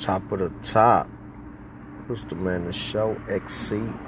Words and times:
Top 0.00 0.32
of 0.32 0.38
the 0.38 0.48
top. 0.66 1.08
Who's 2.06 2.24
the 2.24 2.34
man 2.34 2.64
the 2.64 2.72
show? 2.72 3.16
XCOSQC 3.26 3.98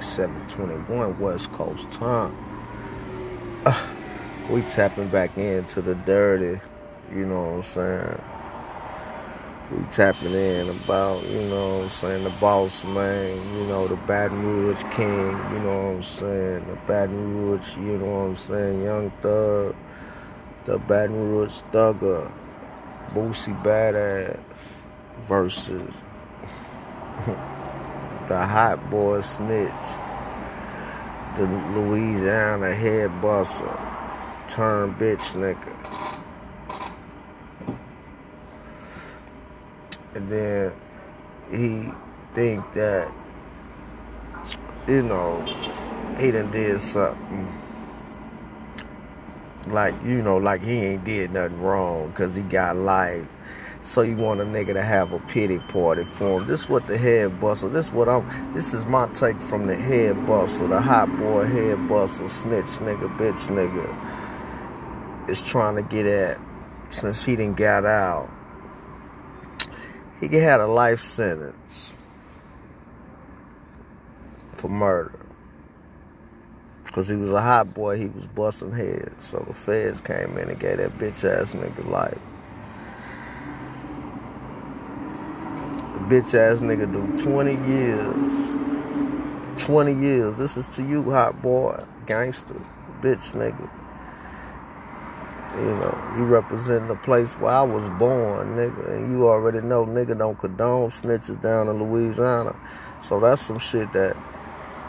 721 0.00 1.18
West 1.18 1.50
Coast 1.50 1.90
time. 1.90 2.32
Uh, 3.66 3.86
we 4.48 4.62
tapping 4.62 5.08
back 5.08 5.36
into 5.36 5.82
the 5.82 5.96
dirty, 5.96 6.60
you 7.12 7.26
know 7.26 7.50
what 7.50 7.56
I'm 7.56 7.62
saying? 7.64 8.22
We 9.72 9.84
tapping 9.86 10.32
in 10.32 10.68
about, 10.68 11.20
you 11.30 11.40
know 11.48 11.78
what 11.78 11.82
I'm 11.82 11.88
saying, 11.88 12.22
the 12.22 12.30
boss 12.40 12.84
man, 12.84 13.36
you 13.56 13.66
know, 13.66 13.88
the 13.88 13.96
Baton 13.96 14.40
Rouge 14.40 14.84
king, 14.92 15.08
you 15.08 15.58
know 15.64 15.82
what 15.82 15.96
I'm 15.96 16.02
saying, 16.04 16.64
the 16.68 16.76
Baton 16.86 17.38
Rouge, 17.38 17.76
you 17.76 17.98
know 17.98 18.06
what 18.06 18.28
I'm 18.28 18.36
saying, 18.36 18.84
young 18.84 19.10
thug, 19.20 19.74
the 20.64 20.78
Baton 20.78 21.32
Rouge 21.32 21.60
thugger, 21.72 22.30
Boosie 23.14 23.54
Badass 23.62 24.82
versus 25.20 25.90
the 28.26 28.44
hot 28.44 28.90
boy 28.90 29.20
snitch, 29.20 29.70
the 31.36 31.46
Louisiana 31.76 32.74
head 32.74 33.20
buster, 33.22 33.78
turn 34.48 34.94
bitch 34.94 35.36
nigga. 35.36 35.72
And 40.14 40.28
then 40.28 40.72
he 41.50 41.92
think 42.34 42.72
that, 42.72 43.14
you 44.88 45.02
know, 45.02 45.40
he 46.18 46.30
done 46.32 46.50
did 46.50 46.80
something 46.80 47.48
like, 49.66 49.94
you 50.04 50.22
know, 50.22 50.36
like 50.36 50.62
he 50.62 50.72
ain't 50.72 51.04
did 51.04 51.32
nothing 51.32 51.60
wrong 51.60 52.08
because 52.08 52.34
he 52.34 52.42
got 52.42 52.76
life 52.76 53.26
so 53.84 54.00
you 54.00 54.16
want 54.16 54.40
a 54.40 54.44
nigga 54.44 54.72
to 54.72 54.82
have 54.82 55.12
a 55.12 55.18
pity 55.20 55.58
party 55.58 56.04
for 56.04 56.40
him. 56.40 56.46
This 56.46 56.62
is 56.62 56.68
what 56.70 56.86
the 56.86 56.96
head 56.96 57.38
bustle. 57.38 57.68
This 57.68 57.92
what 57.92 58.08
I'm. 58.08 58.26
This 58.54 58.72
is 58.72 58.86
my 58.86 59.06
take 59.08 59.38
from 59.38 59.66
the 59.66 59.76
head 59.76 60.26
bustle, 60.26 60.68
the 60.68 60.80
hot 60.80 61.14
boy 61.18 61.44
head 61.44 61.86
bustle, 61.86 62.26
snitch 62.26 62.64
nigga, 62.80 63.14
bitch 63.18 63.50
nigga. 63.50 65.28
Is 65.28 65.46
trying 65.46 65.76
to 65.76 65.82
get 65.82 66.06
at 66.06 66.40
since 66.88 67.24
he 67.24 67.36
didn't 67.36 67.58
got 67.58 67.84
out. 67.84 68.30
He 70.18 70.34
had 70.34 70.60
a 70.60 70.66
life 70.66 71.00
sentence 71.00 71.92
for 74.52 74.68
murder. 74.68 75.23
Cause 76.94 77.08
he 77.08 77.16
was 77.16 77.32
a 77.32 77.42
hot 77.42 77.74
boy, 77.74 77.98
he 77.98 78.06
was 78.06 78.28
busting 78.28 78.70
heads. 78.70 79.24
So 79.24 79.44
the 79.48 79.52
feds 79.52 80.00
came 80.00 80.38
in 80.38 80.48
and 80.48 80.60
gave 80.60 80.76
that 80.76 80.96
bitch 80.96 81.28
ass 81.28 81.52
nigga 81.52 81.84
life. 81.88 82.16
The 85.94 85.98
bitch 86.14 86.34
ass 86.36 86.62
nigga 86.62 86.92
do 86.92 87.04
20 87.20 87.54
years. 87.66 88.52
20 89.56 89.92
years. 89.92 90.38
This 90.38 90.56
is 90.56 90.68
to 90.76 90.84
you, 90.84 91.02
hot 91.10 91.42
boy, 91.42 91.82
gangster, 92.06 92.54
bitch 93.00 93.34
nigga. 93.34 93.68
You 95.58 95.74
know, 95.74 96.14
you 96.16 96.26
represent 96.26 96.86
the 96.86 96.94
place 96.94 97.34
where 97.40 97.54
I 97.54 97.62
was 97.62 97.88
born, 97.98 98.54
nigga. 98.54 98.88
And 98.90 99.10
you 99.10 99.26
already 99.26 99.62
know 99.62 99.84
nigga 99.84 100.16
don't 100.16 100.38
condone 100.38 100.90
snitches 100.90 101.40
down 101.40 101.66
in 101.66 101.82
Louisiana. 101.82 102.54
So 103.00 103.18
that's 103.18 103.42
some 103.42 103.58
shit 103.58 103.92
that 103.94 104.16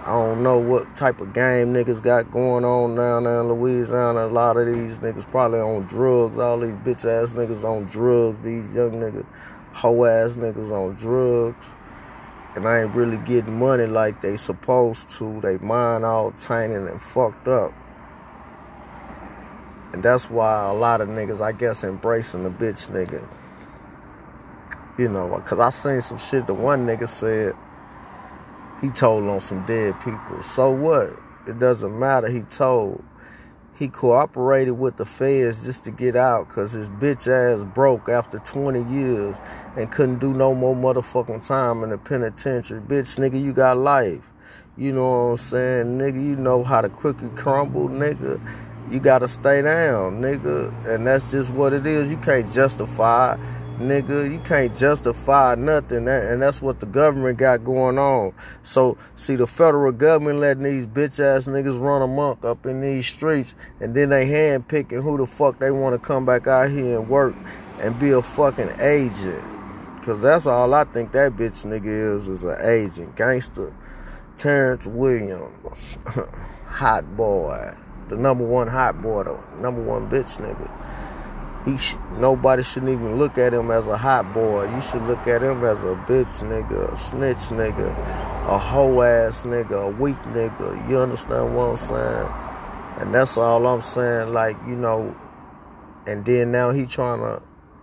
I 0.05 0.11
don't 0.11 0.43
know 0.43 0.57
what 0.57 0.95
type 0.95 1.19
of 1.19 1.33
game 1.33 1.73
niggas 1.73 2.01
got 2.01 2.31
going 2.31 2.63
on 2.63 2.95
down 2.95 3.23
there 3.23 3.41
in 3.41 3.47
Louisiana. 3.47 4.25
A 4.25 4.27
lot 4.27 4.55
of 4.55 4.67
these 4.67 4.99
niggas 4.99 5.29
probably 5.29 5.59
on 5.59 5.83
drugs. 5.85 6.37
All 6.37 6.59
these 6.59 6.75
bitch 6.75 7.05
ass 7.05 7.33
niggas 7.33 7.63
on 7.63 7.85
drugs. 7.85 8.39
These 8.39 8.75
young 8.75 8.91
niggas 8.91 9.25
hoe 9.73 10.05
ass 10.05 10.37
niggas 10.37 10.71
on 10.71 10.95
drugs 10.95 11.73
and 12.55 12.65
I 12.67 12.83
ain't 12.83 12.95
really 12.95 13.17
getting 13.17 13.59
money 13.59 13.85
like 13.85 14.21
they 14.21 14.37
supposed 14.37 15.09
to. 15.11 15.41
They 15.41 15.57
mind 15.57 16.05
all 16.05 16.31
tainted 16.31 16.87
and 16.87 17.01
fucked 17.01 17.49
up. 17.49 17.73
And 19.93 20.01
that's 20.01 20.29
why 20.29 20.69
a 20.69 20.73
lot 20.73 21.01
of 21.01 21.09
niggas, 21.09 21.41
I 21.41 21.51
guess, 21.51 21.83
embracing 21.83 22.43
the 22.43 22.49
bitch 22.49 22.89
nigga. 22.89 23.27
You 24.97 25.09
know, 25.09 25.35
because 25.35 25.59
I 25.59 25.69
seen 25.69 25.99
some 25.99 26.17
shit 26.17 26.47
the 26.47 26.53
one 26.53 26.87
nigga 26.87 27.07
said 27.07 27.53
he 28.81 28.89
told 28.89 29.23
on 29.25 29.39
some 29.39 29.65
dead 29.65 29.99
people. 30.01 30.41
So 30.41 30.71
what? 30.71 31.09
It 31.47 31.59
doesn't 31.59 31.97
matter. 31.97 32.29
He 32.29 32.41
told 32.41 33.03
he 33.77 33.89
cooperated 33.89 34.79
with 34.79 34.95
the 34.95 35.05
feds 35.05 35.65
just 35.65 35.83
to 35.83 35.91
get 35.91 36.15
out 36.15 36.47
because 36.47 36.71
his 36.71 36.87
bitch 36.87 37.27
ass 37.27 37.65
broke 37.65 38.07
after 38.07 38.39
20 38.39 38.83
years 38.83 39.39
and 39.75 39.91
couldn't 39.91 40.19
do 40.19 40.33
no 40.33 40.55
more 40.55 40.75
motherfucking 40.75 41.45
time 41.45 41.83
in 41.83 41.89
the 41.89 41.97
penitentiary. 41.97 42.79
Bitch, 42.79 43.19
nigga, 43.19 43.41
you 43.41 43.51
got 43.51 43.77
life. 43.77 44.31
You 44.77 44.93
know 44.93 45.03
what 45.03 45.31
I'm 45.31 45.37
saying? 45.37 45.99
Nigga, 45.99 46.15
you 46.15 46.35
know 46.37 46.63
how 46.63 46.81
the 46.81 46.89
cookie 46.89 47.29
crumble, 47.35 47.89
nigga. 47.89 48.39
You 48.89 48.99
gotta 48.99 49.27
stay 49.27 49.61
down, 49.61 50.21
nigga. 50.21 50.85
And 50.87 51.05
that's 51.05 51.31
just 51.31 51.51
what 51.51 51.73
it 51.73 51.85
is. 51.85 52.11
You 52.11 52.17
can't 52.17 52.49
justify 52.51 53.37
nigga. 53.79 54.31
You 54.31 54.39
can't 54.39 54.75
justify 54.75 55.55
nothing, 55.55 56.07
and 56.07 56.41
that's 56.41 56.61
what 56.61 56.79
the 56.79 56.85
government 56.85 57.37
got 57.37 57.63
going 57.63 57.97
on. 57.97 58.33
So, 58.63 58.97
see, 59.15 59.35
the 59.35 59.47
federal 59.47 59.91
government 59.91 60.39
letting 60.39 60.63
these 60.63 60.85
bitch 60.85 61.19
ass 61.19 61.47
niggas 61.47 61.79
run 61.79 62.01
amok 62.01 62.45
up 62.45 62.65
in 62.65 62.81
these 62.81 63.07
streets, 63.07 63.55
and 63.79 63.93
then 63.93 64.09
they 64.09 64.25
hand 64.25 64.67
picking 64.67 65.01
who 65.01 65.17
the 65.17 65.27
fuck 65.27 65.59
they 65.59 65.71
want 65.71 65.93
to 65.93 65.99
come 65.99 66.25
back 66.25 66.47
out 66.47 66.69
here 66.69 66.99
and 66.99 67.09
work 67.09 67.35
and 67.79 67.99
be 67.99 68.11
a 68.11 68.21
fucking 68.21 68.69
agent. 68.79 69.43
Cause 70.01 70.21
that's 70.21 70.45
all 70.45 70.71
I 70.73 70.83
think 70.83 71.13
that 71.13 71.33
bitch 71.33 71.65
nigga 71.65 72.15
is, 72.15 72.27
is 72.27 72.43
an 72.43 72.57
agent. 72.63 73.15
Gangster. 73.15 73.75
Terrence 74.37 74.85
Williams. 74.85 75.97
hot 76.67 77.17
boy. 77.17 77.73
The 78.09 78.15
number 78.15 78.45
one 78.45 78.67
hot 78.67 79.01
boy, 79.01 79.23
the 79.23 79.61
number 79.61 79.81
one 79.81 80.07
bitch 80.07 80.39
nigga 80.39 80.71
he 81.65 81.75
sh- 81.77 81.97
nobody 82.19 82.61
shouldn't 82.61 82.91
even 82.91 83.15
look 83.17 83.39
at 83.39 83.53
him 83.53 83.71
as 83.71 83.87
a 83.87 83.97
hot 83.97 84.33
boy. 84.33 84.71
You 84.73 84.81
should 84.81 85.01
look 85.03 85.27
at 85.27 85.41
him 85.41 85.63
as 85.65 85.83
a 85.83 85.95
bitch 86.07 86.43
nigga, 86.43 86.93
a 86.93 86.95
snitch 86.95 87.37
nigga, 87.49 87.89
a 88.47 88.57
hoe 88.57 89.01
ass 89.01 89.43
nigga, 89.45 89.87
a 89.87 89.89
weak 89.89 90.21
nigga. 90.33 90.87
You 90.87 90.99
understand 90.99 91.55
what 91.55 91.69
I'm 91.69 91.77
saying? 91.77 92.31
And 92.99 93.15
that's 93.15 93.37
all 93.37 93.65
I'm 93.65 93.81
saying. 93.81 94.31
Like 94.31 94.57
you 94.67 94.75
know, 94.75 95.15
and 96.05 96.23
then 96.23 96.51
now 96.51 96.69
he 96.69 96.85
trying 96.85 97.19
to, 97.19 97.41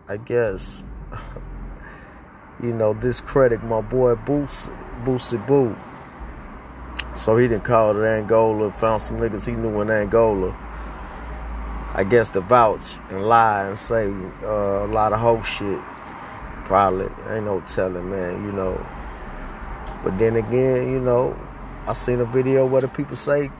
I 0.09 0.17
guess, 0.17 0.85
you 2.63 2.73
know, 2.73 2.95
discredit 2.95 3.65
my 3.65 3.81
boy 3.81 4.15
Boosie, 4.15 4.71
Boosie 5.05 5.45
Boo. 5.45 5.77
So 7.17 7.37
he 7.37 7.49
didn't 7.49 7.65
call 7.65 8.01
it 8.01 8.07
Angola. 8.07 8.71
Found 8.71 9.03
some 9.03 9.19
niggas 9.19 9.45
he 9.45 9.57
knew 9.57 9.81
in 9.81 9.91
Angola 9.91 10.57
I 11.95 12.05
guess, 12.05 12.31
to 12.31 12.41
vouch 12.41 12.99
and 13.11 13.25
lie 13.25 13.67
and 13.67 13.79
say 13.79 14.11
uh, 14.43 14.87
a 14.87 14.89
lot 14.89 15.13
of 15.13 15.21
whole 15.21 15.43
shit. 15.43 15.81
Probably 16.65 17.07
ain't 17.29 17.45
no 17.45 17.61
telling, 17.61 18.09
man. 18.09 18.45
You 18.45 18.53
know. 18.53 18.87
But 20.03 20.19
then 20.19 20.37
again, 20.37 20.91
you 20.91 21.01
know, 21.01 21.39
I 21.87 21.93
seen 21.93 22.21
a 22.21 22.25
video 22.25 22.65
where 22.65 22.81
the 22.81 22.89
people 22.89 23.17
say 23.17 23.51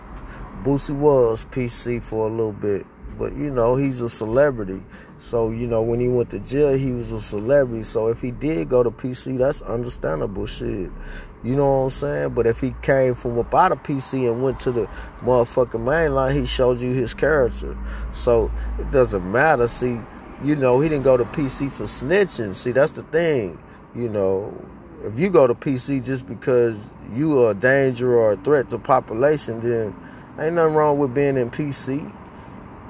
Boosie 0.63 0.95
was 0.95 1.45
PC 1.47 2.03
for 2.03 2.27
a 2.27 2.31
little 2.31 2.53
bit, 2.53 2.87
but 3.19 3.35
you 3.35 3.51
know 3.51 3.77
he's 3.77 4.01
a 4.01 4.09
celebrity. 4.09 4.83
So 5.23 5.51
you 5.51 5.69
know 5.69 5.83
when 5.83 6.01
he 6.01 6.09
went 6.09 6.31
to 6.31 6.41
jail, 6.41 6.77
he 6.77 6.91
was 6.91 7.13
a 7.13 7.21
celebrity. 7.21 7.85
So 7.85 8.09
if 8.09 8.21
he 8.21 8.33
did 8.33 8.69
go 8.69 8.83
to 8.83 8.91
PC, 8.91 9.39
that's 9.39 9.63
understandable 9.63 10.47
shit. 10.47 10.91
You 11.45 11.55
know 11.55 11.71
what 11.71 11.85
I'm 11.85 11.91
saying? 11.91 12.35
But 12.35 12.49
if 12.49 12.61
he 12.61 12.75
came 12.83 13.15
from 13.15 13.39
up 13.39 13.55
out 13.55 13.71
of 13.71 13.85
PC 13.85 14.29
and 14.29 14.43
went 14.43 14.59
to 14.61 14.73
the 14.73 14.89
motherfucking 15.21 15.81
main 15.81 16.17
line, 16.17 16.35
he 16.35 16.45
showed 16.45 16.81
you 16.81 16.93
his 16.93 17.15
character. 17.15 17.79
So 18.11 18.51
it 18.81 18.91
doesn't 18.91 19.31
matter. 19.31 19.69
See, 19.69 20.01
you 20.43 20.57
know, 20.57 20.81
he 20.81 20.89
didn't 20.89 21.05
go 21.05 21.17
to 21.17 21.25
PC 21.25 21.71
for 21.71 21.85
snitching. 21.85 22.53
See, 22.53 22.73
that's 22.73 22.91
the 22.91 23.05
thing. 23.05 23.63
You 23.95 24.09
know, 24.09 24.53
if 25.03 25.17
you 25.21 25.31
go 25.31 25.47
to 25.47 25.55
PC 25.55 26.05
just 26.05 26.27
because 26.27 26.97
you 27.13 27.45
are 27.45 27.53
a 27.53 27.55
danger 27.55 28.13
or 28.13 28.33
a 28.33 28.37
threat 28.39 28.71
to 28.71 28.79
population, 28.81 29.61
then 29.61 29.95
ain't 30.41 30.57
nothing 30.57 30.75
wrong 30.75 30.99
with 30.99 31.15
being 31.15 31.39
in 31.39 31.49
PC 31.49 32.13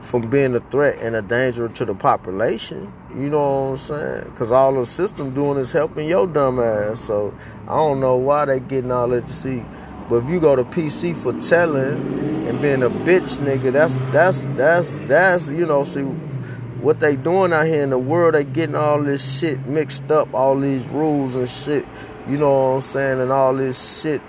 from 0.03 0.29
being 0.29 0.55
a 0.55 0.61
threat 0.61 0.99
and 1.01 1.15
a 1.15 1.23
danger 1.23 1.69
to 1.69 1.85
the 1.85 1.95
population. 1.95 2.93
You 3.15 3.31
know 3.31 3.39
what 3.39 3.71
I'm 3.71 3.77
saying? 3.77 4.25
Because 4.25 4.51
all 4.51 4.75
the 4.75 4.85
system 4.85 5.33
doing 5.33 5.59
is 5.59 5.73
helping 5.73 6.09
your 6.09 6.27
dumb 6.27 6.59
ass. 6.59 7.01
So 7.01 7.35
I 7.69 7.77
don't 7.77 8.01
know 8.01 8.17
why 8.17 8.45
they 8.45 8.61
getting 8.61 8.91
all 8.91 9.09
that 9.09 9.27
to 9.27 9.33
see. 9.33 9.63
But 10.09 10.25
if 10.25 10.31
you 10.31 10.41
go 10.41 10.57
to 10.57 10.65
PC 10.65 11.17
for 11.17 11.33
telling 11.41 12.49
and 12.49 12.61
being 12.61 12.83
a 12.83 12.91
bitch 12.91 13.39
nigga, 13.39 13.73
that's 13.73 13.99
that's 14.11 14.45
that's 14.57 15.07
that's 15.07 15.51
you 15.51 15.65
know 15.65 15.85
see 15.85 16.03
what 16.03 16.99
they 16.99 17.15
doing 17.15 17.53
out 17.53 17.67
here 17.67 17.83
in 17.83 17.91
the 17.91 17.99
world. 17.99 18.35
They 18.35 18.45
getting 18.45 18.75
all 18.75 19.01
this 19.01 19.39
shit 19.39 19.65
mixed 19.67 20.11
up, 20.11 20.35
all 20.35 20.59
these 20.59 20.87
rules 20.89 21.37
and 21.37 21.49
shit. 21.49 21.87
You 22.29 22.39
know 22.39 22.51
what 22.51 22.75
I'm 22.75 22.81
saying? 22.81 23.21
And 23.21 23.31
all 23.31 23.55
this 23.55 24.03
shit 24.03 24.21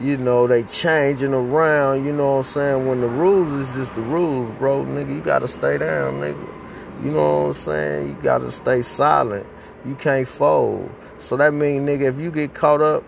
you 0.00 0.16
know, 0.16 0.46
they 0.46 0.62
changing 0.62 1.34
around, 1.34 2.06
you 2.06 2.12
know 2.12 2.32
what 2.32 2.36
I'm 2.38 2.42
saying? 2.44 2.86
When 2.86 3.02
the 3.02 3.08
rules 3.08 3.52
is 3.52 3.76
just 3.76 3.94
the 3.94 4.00
rules, 4.00 4.50
bro, 4.52 4.84
nigga, 4.84 5.14
you 5.14 5.20
gotta 5.20 5.46
stay 5.46 5.76
down, 5.76 6.20
nigga. 6.20 7.04
You 7.04 7.10
know 7.10 7.40
what 7.40 7.46
I'm 7.46 7.52
saying? 7.52 8.08
You 8.08 8.14
gotta 8.22 8.50
stay 8.50 8.80
silent. 8.80 9.46
You 9.84 9.94
can't 9.94 10.26
fold. 10.26 10.90
So 11.18 11.36
that 11.36 11.52
mean, 11.52 11.86
nigga, 11.86 12.02
if 12.02 12.18
you 12.18 12.30
get 12.30 12.54
caught 12.54 12.80
up, 12.80 13.04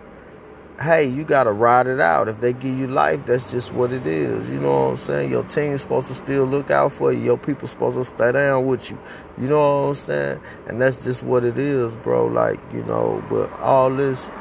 hey, 0.79 1.07
you 1.07 1.23
gotta 1.23 1.51
ride 1.51 1.87
it 1.87 1.99
out. 1.99 2.27
If 2.27 2.41
they 2.41 2.53
give 2.53 2.77
you 2.77 2.85
life, 2.85 3.25
that's 3.25 3.51
just 3.51 3.73
what 3.73 3.91
it 3.91 4.05
is. 4.05 4.47
You 4.47 4.59
know 4.59 4.71
what 4.71 4.89
I'm 4.91 4.97
saying? 4.97 5.31
Your 5.31 5.43
team's 5.43 5.81
supposed 5.81 6.09
to 6.09 6.13
still 6.13 6.45
look 6.45 6.69
out 6.69 6.91
for 6.93 7.11
you. 7.11 7.19
Your 7.19 7.37
people 7.39 7.67
supposed 7.67 7.97
to 7.97 8.05
stay 8.05 8.31
down 8.31 8.67
with 8.67 8.91
you. 8.91 8.99
You 9.39 9.47
know 9.47 9.81
what 9.81 9.87
I'm 9.87 9.93
saying? 9.95 10.41
And 10.67 10.79
that's 10.79 11.03
just 11.03 11.23
what 11.23 11.43
it 11.43 11.57
is, 11.57 11.95
bro. 11.97 12.27
Like, 12.27 12.59
you 12.71 12.83
know, 12.83 13.23
but 13.29 13.51
all 13.59 13.89
this, 13.89 14.31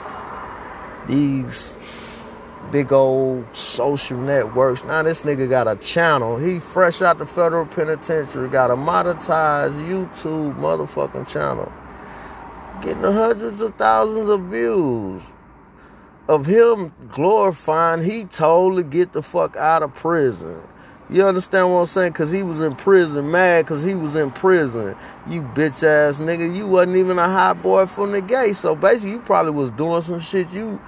these 1.07 1.77
big 2.71 2.93
old 2.93 3.45
social 3.57 4.19
networks. 4.19 4.85
Now 4.85 5.03
this 5.03 5.23
nigga 5.23 5.49
got 5.49 5.69
a 5.69 5.77
channel. 5.77 6.37
He 6.37 6.61
fresh 6.61 7.03
out 7.03 7.19
the 7.19 7.27
federal 7.27 7.67
penitentiary, 7.67 8.49
got 8.49 8.71
a 8.71 8.77
monetized 8.77 9.83
YouTube 9.83 10.57
motherfucking 10.57 11.31
channel. 11.31 11.71
Getting 12.83 13.03
hundreds 13.03 13.61
of 13.61 13.75
thousands 13.75 14.29
of 14.29 14.43
views 14.43 15.31
of 16.29 16.47
him 16.47 16.93
glorifying 17.11 18.03
he 18.03 18.25
told 18.25 18.77
to 18.77 18.83
get 18.83 19.13
the 19.13 19.23
fuck 19.23 19.57
out 19.57 19.83
of 19.83 19.95
prison. 19.95 20.61
You 21.11 21.27
understand 21.27 21.71
what 21.71 21.81
I'm 21.81 21.87
saying? 21.87 22.13
Cause 22.15 22.33
he 22.33 22.43
was 22.43 22.61
in 22.63 22.75
prison, 22.75 23.31
mad 23.31 23.67
cause 23.67 23.83
he 23.83 23.95
was 23.95 24.17
in 24.17 24.31
prison. 24.31 24.97
You 25.29 25.43
bitch 25.43 25.85
ass 25.85 26.21
nigga, 26.21 26.57
you 26.57 26.67
wasn't 26.67 26.97
even 26.97 27.19
a 27.19 27.29
hot 27.29 27.61
boy 27.61 27.87
from 27.87 28.13
the 28.13 28.23
gate. 28.23 28.57
So 28.57 28.75
basically 28.75 29.11
you 29.11 29.21
probably 29.21 29.53
was 29.53 29.71
doing 29.73 30.01
some 30.01 30.21
shit 30.21 30.55
you 30.55 30.81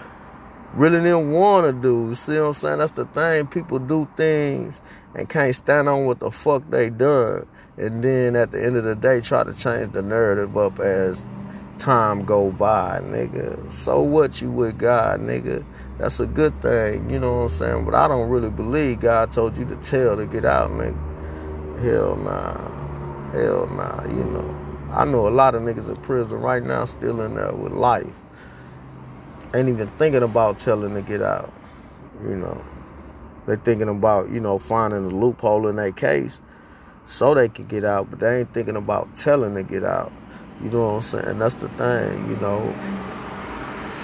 really 0.76 0.99
didn't 0.99 1.32
want 1.32 1.67
to 1.67 1.73
do. 1.73 2.15
See 2.15 2.38
what 2.38 2.47
I'm 2.47 2.53
saying? 2.55 2.79
That's 2.79 2.93
the 2.93 3.06
thing. 3.06 3.47
People 3.47 3.79
do 3.79 4.09
things 4.17 4.81
and 5.15 5.29
can't 5.29 5.55
stand 5.55 5.88
on 5.88 6.06
what 6.06 6.21
the 6.21 6.31
fuck 6.31 6.69
they 6.71 6.91
done. 6.91 7.47
And 7.76 8.03
then 8.03 8.37
at 8.37 8.50
the 8.50 8.62
end 8.62 8.76
of 8.76 8.85
the 8.85 8.94
day 8.94 9.21
try 9.21 9.44
to 9.44 9.53
change 9.53 9.93
the 9.93 10.03
narrative 10.03 10.56
up 10.56 10.79
as 10.81 11.25
time 11.79 12.25
go 12.25 12.50
by, 12.53 13.00
nigga. 13.03 13.71
So 13.71 14.00
what 14.00 14.41
you 14.41 14.50
with 14.50 14.79
God, 14.79 15.21
nigga? 15.21 15.65
That's 15.99 16.19
a 16.21 16.26
good 16.26 16.61
thing, 16.61 17.09
you 17.09 17.19
know 17.19 17.37
what 17.37 17.43
I'm 17.43 17.49
saying? 17.49 17.85
But 17.85 17.94
I 17.94 18.09
don't 18.09 18.29
really 18.29 18.50
believe 18.50 19.00
God 19.00 19.31
told 19.31 19.56
you 19.56 19.65
to 19.67 19.77
tell 19.77 20.17
to 20.17 20.27
get 20.27 20.44
out, 20.44 20.70
nigga. 20.70 21.82
Hell 21.82 22.17
nah. 22.17 22.75
Hell 23.32 23.67
nah, 23.69 24.05
you 24.06 24.25
know. 24.25 24.55
I 24.93 25.05
know 25.05 25.27
a 25.27 25.31
lot 25.31 25.55
of 25.55 25.62
niggas 25.62 25.88
in 25.88 25.97
prison 25.97 26.41
right 26.41 26.62
now 26.62 26.85
still 26.85 27.20
in 27.20 27.35
there 27.35 27.53
with 27.53 27.73
life. 27.73 28.20
Ain't 29.55 29.69
even 29.69 29.87
thinking 29.99 30.25
about 30.25 30.59
telling 30.59 30.95
to 30.95 31.03
get 31.03 31.23
out, 31.23 31.53
you 32.23 32.37
know. 32.37 32.65
They 33.47 33.55
thinking 33.55 33.89
about, 33.89 34.31
you 34.31 34.41
know, 34.41 34.59
finding 34.59 35.05
a 35.05 35.09
loophole 35.09 35.69
in 35.69 35.77
their 35.77 35.93
case 35.93 36.41
so 37.06 37.35
they 37.35 37.49
could 37.49 37.69
get 37.69 37.85
out, 37.85 38.11
but 38.11 38.19
they 38.19 38.41
ain't 38.41 38.53
thinking 38.53 38.77
about 38.77 39.15
telling 39.15 39.55
to 39.55 39.62
get 39.62 39.85
out. 39.85 40.12
You 40.61 40.71
know 40.71 40.87
what 40.87 40.95
I'm 40.95 41.01
saying? 41.03 41.39
That's 41.39 41.55
the 41.55 41.69
thing, 41.69 42.31
you 42.31 42.37
know. 42.39 42.75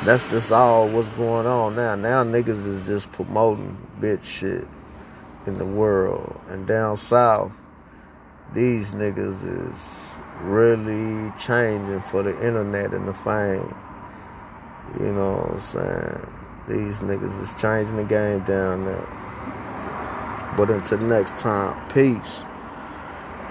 That's 0.04 0.30
just 0.30 0.52
all 0.52 0.88
what's 0.88 1.10
going 1.10 1.46
on 1.46 1.74
now. 1.74 1.94
Now 1.94 2.22
niggas 2.22 2.66
is 2.66 2.86
just 2.86 3.10
promoting 3.12 3.76
bitch 3.98 4.40
shit 4.40 4.68
in 5.46 5.58
the 5.58 5.66
world. 5.66 6.40
And 6.48 6.66
down 6.66 6.96
south, 6.96 7.52
these 8.54 8.94
niggas 8.94 9.68
is 9.68 10.20
really 10.42 11.32
changing 11.36 12.02
for 12.02 12.22
the 12.22 12.34
internet 12.46 12.94
and 12.94 13.08
the 13.08 13.14
fame. 13.14 13.74
You 14.98 15.12
know 15.12 15.36
what 15.36 15.52
I'm 15.52 15.58
saying? 15.58 16.26
These 16.68 17.02
niggas 17.02 17.42
is 17.42 17.60
changing 17.60 17.96
the 17.96 18.04
game 18.04 18.40
down 18.44 18.84
there. 18.84 19.08
But 20.56 20.70
until 20.70 20.98
next 20.98 21.38
time, 21.38 21.76
peace. 21.90 22.44